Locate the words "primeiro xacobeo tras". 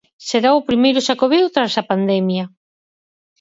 0.69-1.73